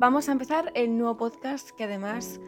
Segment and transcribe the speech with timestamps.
[0.00, 2.40] Vamos a empezar el nuevo podcast que además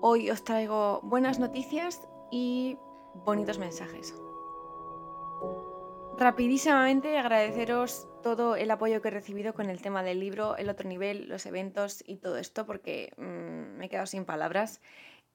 [0.00, 2.78] hoy os traigo buenas noticias y
[3.24, 4.14] bonitos mensajes.
[6.16, 10.88] Rapidísimamente agradeceros todo el apoyo que he recibido con el tema del libro, el otro
[10.88, 14.80] nivel, los eventos y todo esto porque mm, me he quedado sin palabras.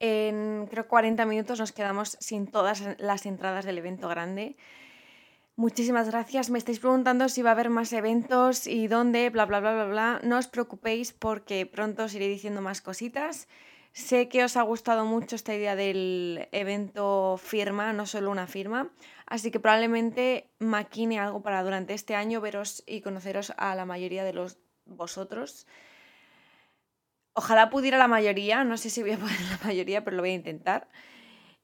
[0.00, 4.56] En creo 40 minutos nos quedamos sin todas las entradas del evento grande.
[5.58, 6.50] Muchísimas gracias.
[6.50, 9.86] Me estáis preguntando si va a haber más eventos y dónde, bla, bla, bla, bla,
[9.86, 10.20] bla.
[10.22, 13.48] No os preocupéis porque pronto os iré diciendo más cositas.
[13.92, 18.92] Sé que os ha gustado mucho esta idea del evento firma, no solo una firma,
[19.24, 24.24] así que probablemente maquine algo para durante este año veros y conoceros a la mayoría
[24.24, 25.66] de los vosotros.
[27.32, 30.32] Ojalá pudiera la mayoría, no sé si voy a poder la mayoría, pero lo voy
[30.32, 30.88] a intentar.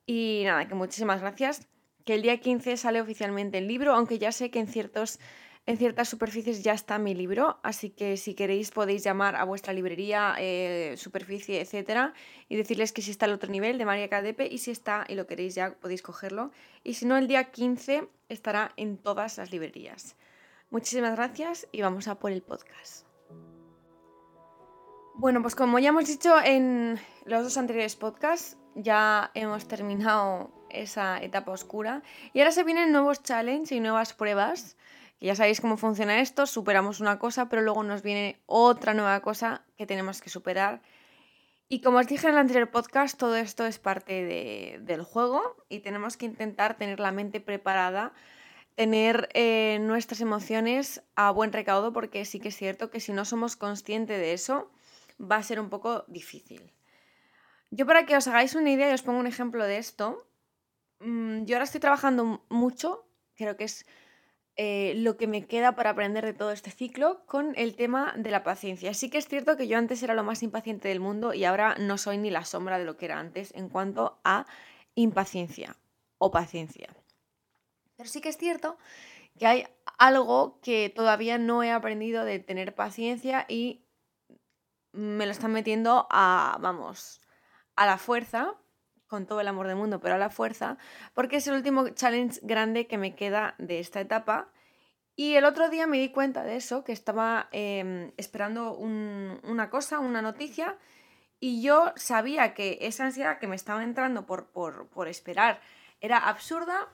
[0.06, 1.68] Y nada, que muchísimas gracias
[2.04, 5.18] que el día 15 sale oficialmente el libro, aunque ya sé que en, ciertos,
[5.66, 9.72] en ciertas superficies ya está mi libro, así que si queréis podéis llamar a vuestra
[9.72, 12.14] librería, eh, superficie, etcétera,
[12.48, 15.14] y decirles que si está el otro nivel de María Cadepe y si está y
[15.14, 16.50] lo queréis ya podéis cogerlo.
[16.84, 20.16] Y si no, el día 15 estará en todas las librerías.
[20.70, 23.06] Muchísimas gracias y vamos a por el podcast.
[25.14, 31.22] Bueno, pues como ya hemos dicho en los dos anteriores podcasts, ya hemos terminado esa
[31.22, 32.02] etapa oscura.
[32.32, 34.76] Y ahora se vienen nuevos challenges y nuevas pruebas.
[35.20, 39.62] Ya sabéis cómo funciona esto, superamos una cosa, pero luego nos viene otra nueva cosa
[39.76, 40.82] que tenemos que superar.
[41.68, 45.78] Y como os dije en el anterior podcast, todo esto es parte del juego y
[45.78, 48.12] tenemos que intentar tener la mente preparada,
[48.74, 53.24] tener eh, nuestras emociones a buen recaudo, porque sí que es cierto que si no
[53.24, 54.70] somos conscientes de eso,
[55.18, 56.72] va a ser un poco difícil.
[57.70, 60.26] Yo para que os hagáis una idea os pongo un ejemplo de esto,
[61.02, 63.84] Mm, yo ahora estoy trabajando mucho, creo que es
[64.56, 68.30] eh, lo que me queda para aprender de todo este ciclo con el tema de
[68.30, 68.94] la paciencia.
[68.94, 71.74] Sí que es cierto que yo antes era lo más impaciente del mundo y ahora
[71.78, 74.46] no soy ni la sombra de lo que era antes en cuanto a
[74.94, 75.76] impaciencia
[76.18, 76.94] o paciencia.
[77.96, 78.78] Pero sí que es cierto
[79.38, 79.66] que hay
[79.98, 83.86] algo que todavía no he aprendido de tener paciencia y
[84.92, 87.22] me lo están metiendo a, vamos,
[87.74, 88.54] a la fuerza
[89.12, 90.78] con todo el amor del mundo, pero a la fuerza,
[91.12, 94.48] porque es el último challenge grande que me queda de esta etapa.
[95.16, 99.98] Y el otro día me di cuenta de eso, que estaba em, esperando una cosa,
[99.98, 100.78] una noticia,
[101.40, 105.60] y yo sabía que esa ansiedad que me estaba entrando por, por, por esperar
[106.00, 106.88] era absurda,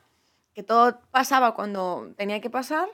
[0.55, 2.89] que todo pasaba cuando tenía que pasar,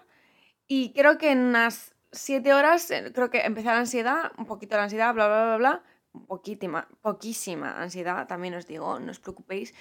[0.67, 4.77] y creo que en unas siete horas, eh, creo que empezó la ansiedad, un poquito
[4.77, 5.83] la ansiedad, bla, bla, bla, bla,
[6.27, 9.75] poquísima, poquísima ansiedad, también os digo, no os preocupéis,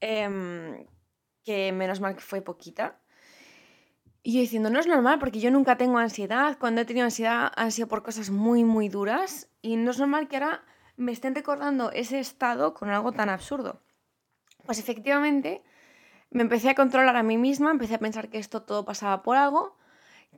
[0.00, 0.86] em,
[1.44, 3.00] que menos mal que fue poquita.
[4.22, 7.52] Y yo diciendo, no es normal porque yo nunca tengo ansiedad, cuando he tenido ansiedad
[7.56, 10.64] han sido por cosas muy, muy duras y no es normal que ahora
[10.96, 13.82] me estén recordando ese estado con algo tan absurdo.
[14.64, 15.62] Pues efectivamente
[16.30, 19.36] me empecé a controlar a mí misma, empecé a pensar que esto todo pasaba por
[19.36, 19.76] algo,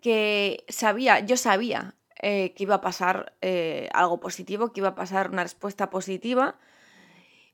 [0.02, 4.94] que sabía, yo sabía eh, que iba a pasar eh, algo positivo, que iba a
[4.94, 6.58] pasar una respuesta positiva.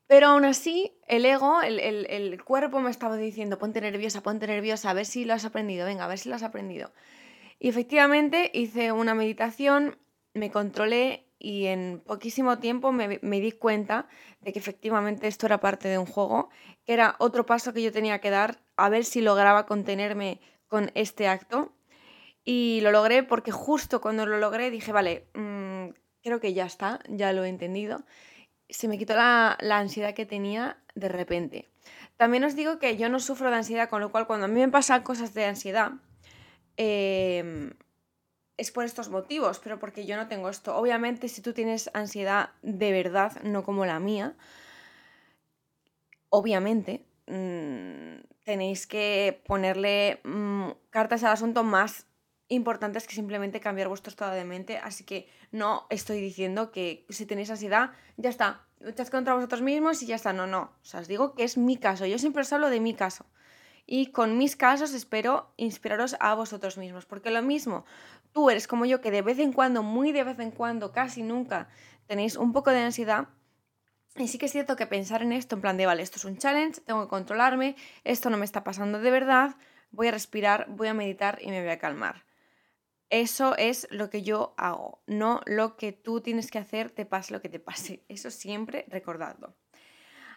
[0.06, 4.94] Pero aún así, el ego, el, cuerpo me estaba diciendo, ponte nerviosa, ponte nerviosa, a
[4.94, 6.92] ver si lo has aprendido, venga, a ver si lo has aprendido.
[7.58, 9.98] Y efectivamente hice una meditación,
[10.34, 14.06] me controlé y en poquísimo tiempo me, di cuenta
[14.40, 16.50] de que efectivamente esto era parte de un juego,
[16.84, 20.92] que era otro paso que yo tenía que dar a ver si lograba contenerme con
[20.94, 21.71] este acto
[22.44, 25.90] y lo logré porque justo cuando lo logré dije, vale, mm,
[26.22, 28.04] creo que ya está, ya lo he entendido.
[28.68, 31.70] Se me quitó la, ansiedad que tenía de repente.
[32.16, 34.60] También os digo que yo no sufro de ansiedad, con lo cual cuando a mí
[34.60, 35.92] me pasan cosas de ansiedad,
[36.76, 37.72] em,
[38.56, 40.76] es por estos motivos, pero porque yo no tengo esto.
[40.76, 44.36] Obviamente, si tú tienes ansiedad de verdad, no como la mía,
[46.28, 52.06] obviamente mm, tenéis que ponerle mm, cartas al asunto más
[52.54, 54.78] importantes que simplemente cambiar vuestro estado de mente.
[54.78, 60.02] Así que no estoy diciendo que si tenéis ansiedad, ya está, luchad contra vosotros mismos
[60.02, 60.32] y ya está.
[60.32, 60.72] No, no.
[60.82, 62.06] O sea, os digo que es mi caso.
[62.06, 63.26] Yo siempre os hablo de mi caso.
[63.86, 67.06] Y con mis casos espero inspiraros a vosotros mismos.
[67.06, 67.84] Porque lo mismo,
[68.32, 71.22] tú eres como yo, que de vez en cuando, muy de vez en cuando, casi
[71.22, 71.68] nunca,
[72.06, 73.28] tenéis un poco de ansiedad.
[74.16, 76.26] Y sí que es cierto que pensar en esto, en plan de, vale, esto es
[76.26, 79.56] un challenge, tengo que controlarme, esto no me está pasando de verdad,
[79.90, 82.22] voy a respirar, voy a meditar y me voy a calmar.
[83.12, 87.34] Eso es lo que yo hago, no lo que tú tienes que hacer, te pase
[87.34, 88.02] lo que te pase.
[88.08, 89.54] Eso siempre recordadlo.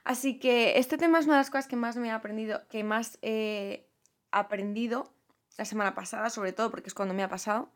[0.03, 2.83] Así que este tema es una de las cosas que más me he aprendido, que
[2.83, 3.87] más he
[4.29, 5.13] aprendido
[5.57, 7.71] la semana pasada, sobre todo porque es cuando me ha pasado.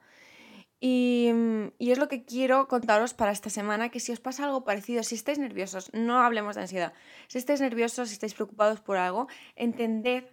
[0.81, 4.43] Y, mm, y, es lo que quiero contaros para esta semana, que si os pasa
[4.43, 6.93] algo parecido, si estáis nerviosos, no hablemos de ansiedad,
[7.29, 10.25] si estáis nerviosos, si estáis preocupados por algo, entended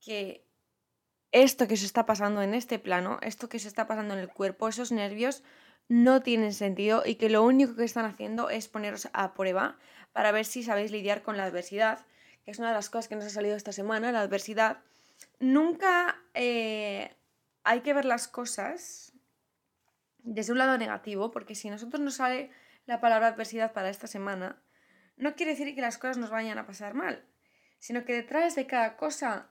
[0.00, 0.47] que
[1.32, 4.28] esto que se está pasando en este plano, esto que se está pasando en el
[4.28, 5.42] cuerpo, esos nervios
[5.88, 9.78] no tienen sentido y que lo único que están haciendo es poneros a prueba
[10.12, 12.06] para ver si sabéis lidiar con la adversidad,
[12.44, 14.78] que es una de las cosas que nos ha salido esta semana, la adversidad.
[15.38, 17.14] Nunca eh,
[17.64, 19.12] hay que ver las cosas
[20.18, 22.50] desde un lado negativo, porque si a nosotros nos sale
[22.86, 24.62] la palabra adversidad para esta semana,
[25.16, 27.24] no quiere decir que las cosas nos vayan a pasar mal,
[27.78, 29.50] sino que detrás de cada cosa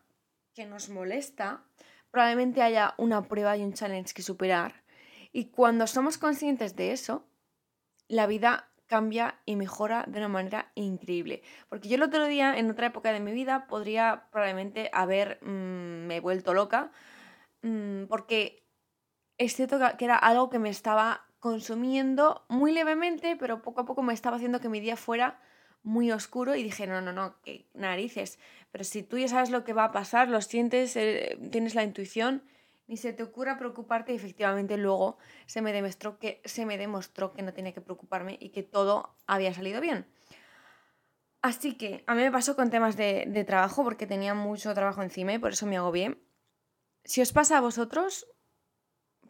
[0.57, 1.63] que nos molesta,
[2.09, 4.83] probablemente haya una prueba y un challenge que superar
[5.31, 7.27] y cuando somos conscientes de eso,
[8.07, 11.43] la vida cambia y mejora de una manera increíble.
[11.69, 16.09] Porque yo el otro día, en otra época de mi vida, podría probablemente haber mm,
[16.23, 16.91] vuelto loca,
[17.61, 18.65] mm, porque
[19.37, 24.01] es cierto que era algo que me estaba consumiendo muy levemente, pero poco a poco
[24.01, 25.39] me estaba haciendo que mi día fuera
[25.87, 28.39] muy oscuro y dije, no, no, no, qué narices.
[28.71, 31.83] Pero si tú ya sabes lo que va a pasar, lo sientes, eh, tienes la
[31.83, 32.43] intuición,
[32.87, 37.31] ni se te ocurra preocuparte y efectivamente luego se me demostró que, se me demostró
[37.31, 40.05] que no tenía que preocuparme y que todo había salido bien.
[41.41, 45.01] Así que a mí me pasó con temas de, de trabajo porque tenía mucho trabajo
[45.01, 46.21] encima y por eso me hago bien.
[47.05, 48.27] Si os pasa a vosotros,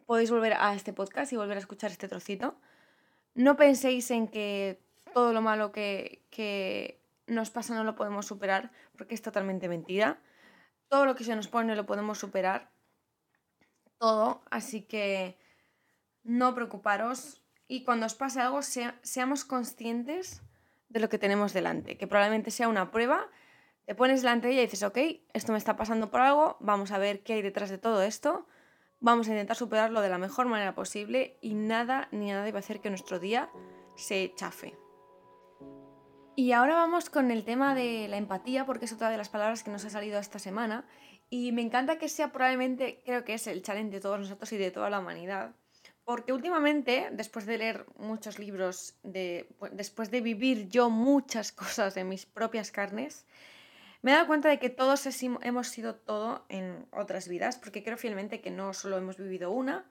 [0.06, 2.56] podéis volver a este podcast y volver a escuchar este trocito.
[3.34, 4.87] No penséis en que
[5.18, 10.20] todo lo malo que, nos pasa no lo podemos superar porque es totalmente mentira.
[10.86, 12.70] Todo lo que se nos pone lo podemos superar.
[13.98, 15.36] Todo, así que
[16.22, 17.42] no preocuparos.
[17.66, 20.40] Y cuando os pase algo seamos conscientes
[20.88, 23.26] de lo que tenemos delante, que probablemente sea una prueba,
[23.86, 24.98] te pones delante de ella y dices, ok,
[25.34, 28.46] esto me está pasando por algo, vamos a ver qué hay detrás de todo esto,
[29.00, 32.80] vamos a intentar superarlo de la mejor manera posible y nada ni nada debe hacer
[32.80, 33.50] que nuestro día
[33.96, 34.87] se chafe.
[36.38, 39.64] Y ahora vamos con el tema de la empatía, porque es otra de las palabras
[39.64, 40.86] que nos ha salido esta semana
[41.30, 44.56] y me encanta que sea probablemente, creo que es el challenge de todos nosotros y
[44.56, 45.56] de toda la humanidad.
[46.04, 52.08] Porque últimamente, después de leer muchos libros, de, después de vivir yo muchas cosas en
[52.08, 53.26] mis propias carnes,
[54.02, 55.08] me he dado cuenta de que todos
[55.42, 59.90] hemos sido todo en otras vidas, porque creo fielmente que no solo hemos vivido una.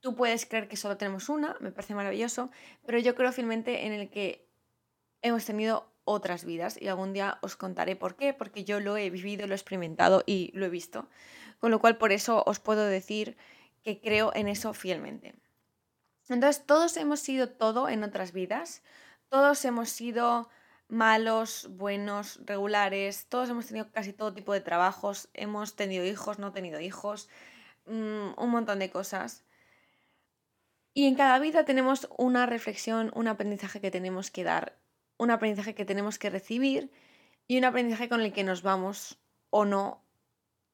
[0.00, 2.50] Tú puedes creer que solo tenemos una, me parece maravilloso,
[2.84, 4.50] pero yo creo fielmente en el que
[5.22, 9.10] hemos tenido otras vidas y algún día os contaré por qué, porque yo lo he
[9.10, 11.08] vivido, lo he experimentado y lo he visto.
[11.58, 13.36] Con lo cual por eso os puedo decir
[13.82, 15.34] que creo en eso fielmente.
[16.28, 18.82] Entonces todos hemos sido todo en otras vidas,
[19.28, 20.48] todos hemos sido
[20.88, 26.52] malos, buenos, regulares, todos hemos tenido casi todo tipo de trabajos, hemos tenido hijos, no
[26.52, 27.28] tenido hijos,
[27.86, 29.44] mm, un montón de cosas.
[30.94, 34.81] Y en cada vida tenemos una reflexión, un aprendizaje que tenemos que dar
[35.22, 36.90] un aprendizaje que tenemos que recibir
[37.46, 39.18] y un aprendizaje con el que nos vamos
[39.50, 40.02] o no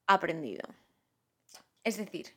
[0.07, 0.67] aprendido.
[1.83, 2.35] Es decir,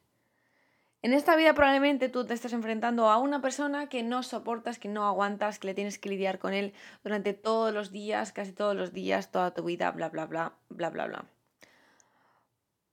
[1.00, 4.88] en esta vida probablemente tú te estás enfrentando a una persona que no soportas, que
[4.88, 8.76] no aguantas, que le tienes que lidiar con él durante todos los días, casi todos
[8.76, 11.24] los días, toda tu vida, bla, bla, bla, bla, bla, bla.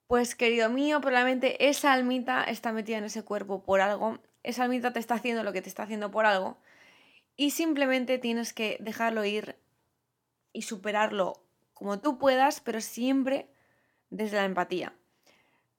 [0.07, 4.93] Pues querido mío, probablemente esa almita está metida en ese cuerpo por algo, esa almita
[4.93, 6.57] te está haciendo lo que te está haciendo por algo
[7.39, 9.55] y simplemente tienes que dejarlo ir
[10.51, 11.41] y superarlo
[11.73, 13.49] como tú puedas, pero siempre
[14.09, 14.93] desde la empatía.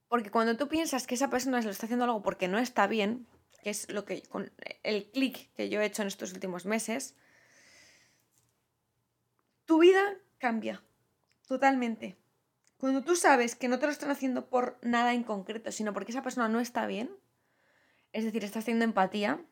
[0.08, 2.86] Porque cuando tú piensas que esa persona se lo está haciendo algo porque no está
[2.86, 3.26] bien,
[3.62, 4.50] que es lo que con
[4.82, 7.14] el clic que yo he hecho en estos últimos meses,
[9.66, 10.82] tu vida cambia
[11.46, 12.16] totalmente.
[12.78, 16.12] Cuando tú sabes que no te lo están haciendo por nada en concreto, sino porque
[16.12, 17.10] esa persona no está bien,
[18.14, 19.44] es decir, estás haciendo empatía,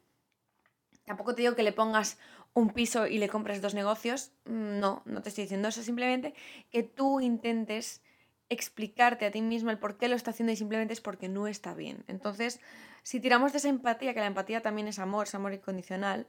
[1.09, 2.19] Tampoco te digo que le pongas
[2.53, 4.31] un piso y le compres dos negocios.
[4.45, 5.83] Mm, no, no te estoy diciendo eso.
[5.83, 6.35] Simplemente
[6.71, 8.03] que tú intentes
[8.51, 11.47] explicarte a ti mismo el por qué lo está haciendo y simplemente es porque no
[11.47, 12.05] está bien.
[12.09, 12.61] Entonces,
[13.03, 16.27] si tiramos de esa empatía, que la empatía también es amor, es amor incondicional,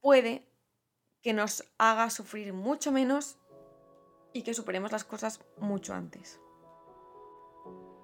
[0.00, 0.44] puede
[1.22, 3.38] que nos haga sufrir mucho menos
[4.32, 6.40] y que superemos las cosas mucho antes.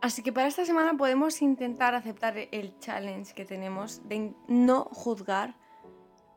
[0.03, 5.55] Así que para esta semana podemos intentar aceptar el challenge que tenemos de no juzgar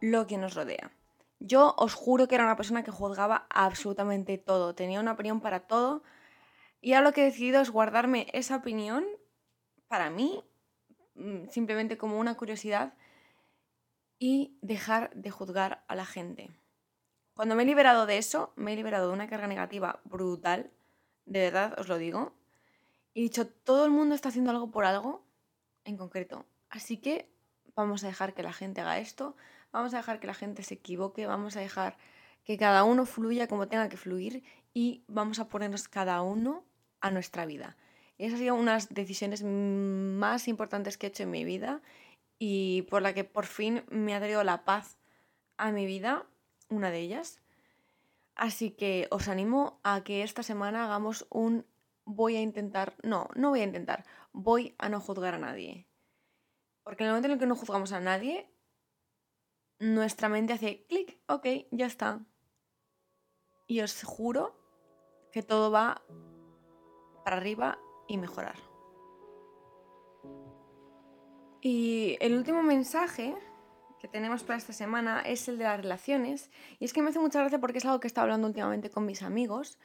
[0.01, 0.91] lo que nos rodea.
[1.39, 5.61] Yo os juro que era una persona que juzgaba absolutamente todo, tenía una opinión para
[5.61, 6.03] todo
[6.79, 9.03] y ahora lo que he decidido es guardarme esa opinión
[9.87, 10.43] para mí,
[11.15, 12.93] mm, simplemente como una curiosidad
[14.19, 16.51] y dejar de juzgar a la gente.
[17.33, 20.71] Cuando me he liberado de eso, me he liberado de una carga negativa brutal,
[21.25, 22.44] de verdad os lo digo,
[23.15, 25.25] y dicho, todo el mundo está haciendo algo por algo
[25.85, 26.45] en concreto.
[26.69, 27.31] Así que
[27.73, 29.37] vamos a dejar que la gente haga esto,
[29.71, 31.97] vamos a dejar que la gente se equivoque, vamos a dejar
[32.43, 34.43] que cada uno fluya como tenga que fluir
[34.73, 36.65] y vamos a ponernos cada uno
[36.99, 37.77] a nuestra vida.
[38.17, 41.45] Y esa ha sido una de las decisiones más importantes que he hecho en mi
[41.45, 41.81] vida
[42.37, 44.97] y por la que por fin me ha traído la paz
[45.55, 46.25] a mi vida,
[46.67, 47.39] una de ellas.
[48.35, 51.65] Así que os animo a que esta semana hagamos un
[52.05, 55.87] voy a intentar, no, no voy a intentar, voy a no juzgar a nadie.
[56.83, 58.49] Porque en el momento en el que no juzgamos a nadie,
[59.79, 62.25] nuestra mente hace clic, ok, ya está.
[63.67, 64.55] Y os juro
[65.31, 66.03] que todo va
[67.23, 68.55] para arriba y mejorar.
[71.61, 73.35] Y el último mensaje
[73.99, 76.51] que tenemos para esta semana es el de las relaciones.
[76.79, 78.91] Y es que me hace mucha gracia porque es algo que he estado hablando últimamente
[78.91, 79.79] con mis amigos.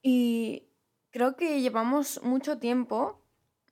[0.00, 0.71] Y
[1.12, 3.20] creo que llevamos mucho tiempo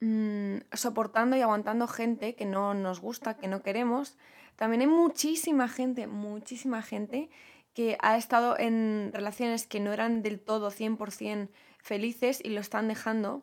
[0.01, 4.17] mm, soportando y aguantando gente que no nos gusta, que no queremos.
[4.55, 7.31] También hay muchísima gente, muchísima gente
[7.75, 12.89] que ha estado en relaciones que no eran del todo 100% felices y lo están
[12.89, 13.43] dejando.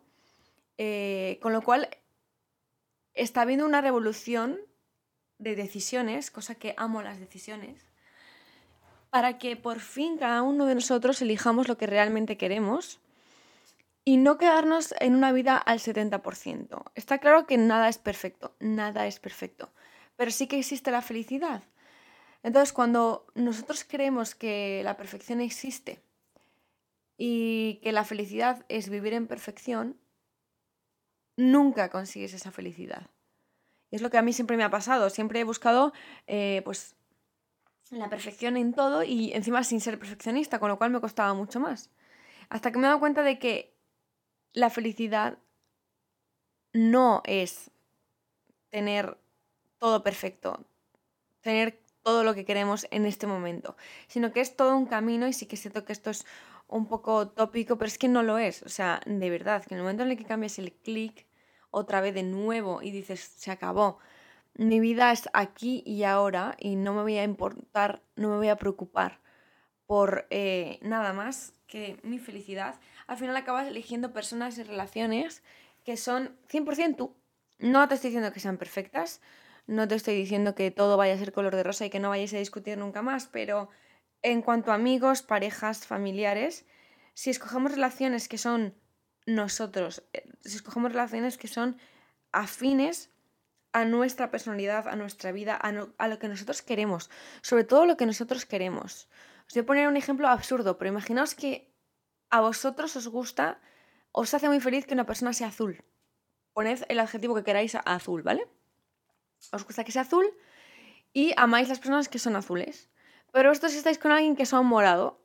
[0.78, 1.90] Eh, con lo cual
[3.16, 4.60] está habiendo una revolución
[5.40, 7.84] de decisiones, cosa que amo las decisiones,
[9.10, 13.00] para que por fin cada uno de nosotros elijamos lo que realmente queremos
[14.08, 16.92] y no quedarnos en una vida al 70%.
[16.96, 19.74] Está claro que nada es perfecto, nada es perfecto,
[20.16, 21.62] pero sí que existe la felicidad.
[22.42, 26.02] Entonces, cuando nosotros creemos que la perfección existe
[27.18, 29.98] y que la felicidad es vivir en perfección,
[31.36, 33.10] nunca consigues esa felicidad.
[33.92, 35.10] es lo que a mí siempre me ha pasado.
[35.10, 35.92] Siempre he buscado,
[36.28, 36.96] eh, pues,
[37.90, 41.60] la perfección en todo y encima sin ser perfeccionista, con lo cual me costaba mucho
[41.60, 41.90] más.
[42.48, 43.77] Hasta que me he dado cuenta de que
[44.54, 45.38] la felicidad
[46.74, 47.72] no es
[48.70, 49.18] tener
[49.78, 50.66] todo perfecto,
[51.42, 53.76] tener todo lo que queremos en este momento,
[54.08, 56.26] sino que es todo un camino y sí que siento que esto es
[56.68, 58.64] un poco tópico, pero es que no lo es.
[58.64, 61.26] O sea, de verdad, que en el momento en el que cambias el clic
[61.72, 64.00] otra vez de nuevo y dices, se acabó,
[64.54, 68.50] mi vida es aquí y ahora y no me voy a importar, no me voy
[68.50, 69.20] a preocupar
[69.86, 75.44] por eh, nada más que mi felicidad, al final acabas eligiendo personas y relaciones
[75.84, 77.16] que son 100% tú.
[77.60, 79.22] No te estoy diciendo que sean perfectas,
[79.66, 82.10] no te estoy diciendo que todo vaya a ser color de rosa y que no
[82.10, 83.70] vayáis a discutir nunca más, pero
[84.22, 86.66] en cuanto a amigos, parejas, familiares,
[87.14, 88.76] si escogemos relaciones que son
[89.26, 91.78] nosotros, eh, si escogemos relaciones que son
[92.32, 93.10] afines
[93.74, 97.10] a nuestra personalidad, a nuestra vida, a, lo que nosotros queremos,
[97.42, 99.08] sobre todo lo que nosotros queremos.
[99.48, 101.72] Os voy a poner un ejemplo absurdo, pero imaginaos que
[102.30, 103.60] a vosotros os gusta,
[104.12, 105.84] os hace muy feliz que una persona sea azul.
[106.54, 108.48] Poned el adjetivo que queráis a azul, ¿vale?
[109.52, 110.26] Os gusta que sea azul
[111.14, 112.90] y amáis las personas que son azules.
[113.32, 115.22] Pero vosotros estáis con alguien que son morado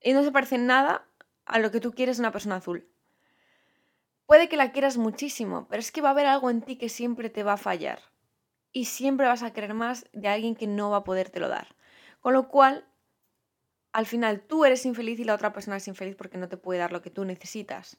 [0.00, 1.06] y no se parece nada
[1.44, 2.88] a lo que tú quieres de una persona azul.
[4.26, 6.88] Puede que la quieras muchísimo, pero es que va a haber algo en ti que
[6.88, 8.00] siempre te va a fallar.
[8.72, 11.76] Y siempre vas a querer más de alguien que no va a podértelo dar.
[12.20, 12.88] Con lo cual,
[13.92, 16.80] al final tú eres infeliz y la otra persona es infeliz porque no te puede
[16.80, 17.98] dar lo que tú necesitas.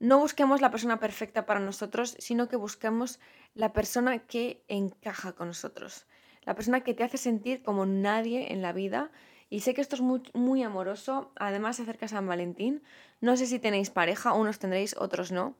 [0.00, 3.20] No busquemos la persona perfecta para nosotros, sino que busquemos
[3.54, 6.06] la persona que encaja con nosotros.
[6.42, 9.10] La persona que te hace sentir como nadie en la vida.
[9.50, 11.32] Y sé que esto es muy, amoroso.
[11.36, 12.82] Además, se acerca San Valentín.
[13.20, 15.56] No sé si tenéis pareja, unos tendréis, otros no.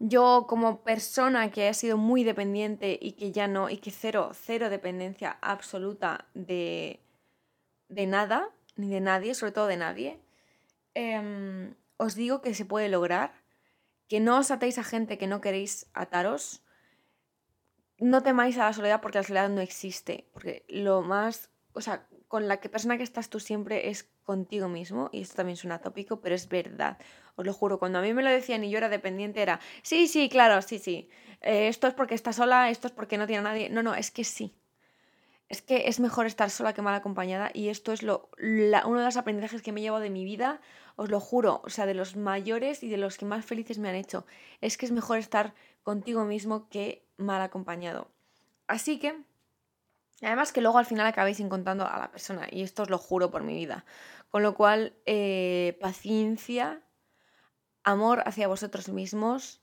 [0.00, 4.32] Yo como persona que ha sido muy dependiente y que ya no, y que cero,
[4.34, 6.98] cero dependencia absoluta de,
[7.88, 10.20] de nada, ni de nadie, sobre todo de nadie,
[10.94, 13.32] em, os digo que se puede lograr,
[14.08, 16.62] que no os atéis a gente que no queréis ataros,
[17.98, 22.06] no temáis a la soledad porque la soledad no existe, porque lo más, o sea,
[22.28, 25.80] con la que persona que estás tú siempre es contigo mismo, y esto también suena
[25.80, 26.98] tópico, pero es verdad,
[27.36, 30.08] os lo juro, cuando a mí me lo decían y yo era dependiente era, sí,
[30.08, 31.08] sí, claro, sí, sí,
[31.40, 33.94] eh, esto es porque está sola, esto es porque no tiene a nadie, no, no,
[33.94, 34.54] es que sí,
[35.52, 39.04] es que es mejor estar sola que mal acompañada y esto es lo, uno de
[39.04, 40.62] los aprendizajes que me llevo de mi vida,
[40.96, 43.90] os lo juro, o sea, de los mayores y de los que más felices me
[43.90, 44.24] han hecho.
[44.62, 48.08] Es que es mejor estar contigo mismo que mal acompañado.
[48.66, 49.14] Así que,
[50.22, 53.30] además que luego al final acabéis encontrando a la persona y esto os lo juro
[53.30, 53.84] por mi vida.
[54.30, 56.80] Con lo cual, eh, paciencia,
[57.84, 59.60] amor hacia vosotros mismos.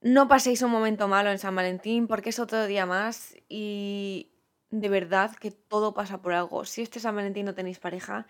[0.00, 4.32] No paséis un momento malo en San Valentín porque es otro día más y
[4.70, 6.64] de verdad que todo pasa por algo.
[6.64, 8.26] Si este San Valentín no tenéis pareja,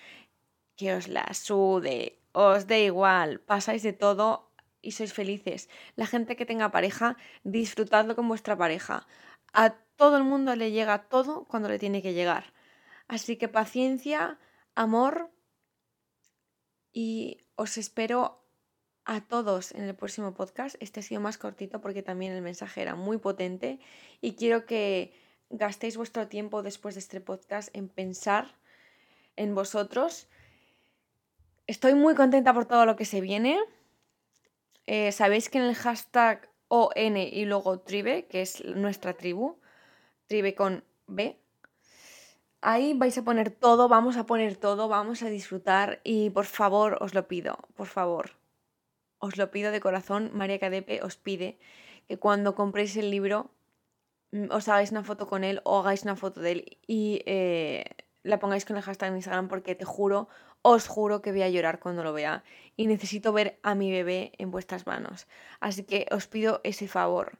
[0.76, 4.50] que os la sude, os dé igual, pasáis de todo,
[4.82, 5.68] y sois felices.
[5.96, 9.06] La gente que tenga pareja, disfrutadlo con vuestra pareja.
[9.52, 12.52] A todo el mundo le llega todo cuando le tiene que llegar.
[13.08, 14.38] Así que paciencia,
[14.74, 15.30] amor
[16.92, 18.44] y os espero
[19.04, 20.76] a todos en el próximo podcast.
[20.80, 23.80] Este ha sido más cortito porque también el mensaje era muy potente
[24.20, 25.12] y quiero que
[25.50, 28.54] gastéis vuestro tiempo después de este podcast en pensar
[29.36, 30.28] en vosotros.
[31.66, 33.58] Estoy muy contenta por todo lo que se viene.
[34.86, 39.58] Eh, Sabéis que en el hashtag ON y luego tribe, que es nuestra tribu,
[40.26, 41.36] tribe con B,
[42.60, 46.98] ahí vais a poner todo, vamos a poner todo, vamos a disfrutar y por favor
[47.00, 48.36] os lo pido, por favor,
[49.18, 51.58] os lo pido de corazón, María Cadepe os pide
[52.06, 53.50] que cuando compréis el libro
[54.50, 57.84] os hagáis una foto con él o hagáis una foto de él y eh,
[58.22, 60.28] la pongáis con el hashtag en Instagram porque te juro,
[60.62, 62.44] os juro que voy a llorar cuando lo vea
[62.76, 65.26] y necesito ver a mi bebé en vuestras manos.
[65.58, 67.38] Así que os pido ese favor.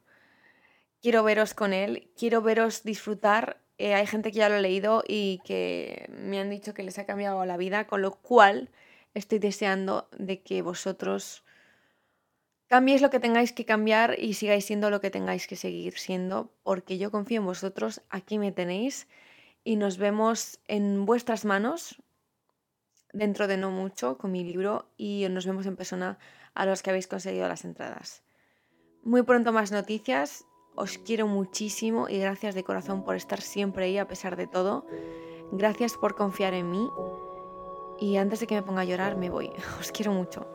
[1.01, 3.61] Quiero veros con él, quiero veros disfrutar.
[3.77, 6.99] Eh, hay gente que ya lo ha leído y que me han dicho que les
[6.99, 8.69] ha cambiado la vida, con lo cual
[9.13, 11.43] estoy deseando de que vosotros
[12.71, 16.53] cambiéis lo que tengáis que cambiar y sigáis siendo lo que tengáis que seguir siendo,
[16.63, 19.09] porque yo confío en vosotros, aquí me tenéis
[19.65, 22.01] y nos vemos en vuestras manos
[23.11, 26.17] dentro de no mucho con mi libro y nos vemos en persona
[26.53, 28.23] a los que habéis conseguido las entradas.
[29.03, 33.97] Muy pronto más noticias, os quiero muchísimo y gracias de corazón por estar siempre ahí
[33.97, 34.85] a pesar de todo.
[35.51, 36.89] Gracias por confiar en mí
[37.99, 39.51] y antes de que me ponga a llorar me voy.
[39.81, 40.47] Os quiero mucho.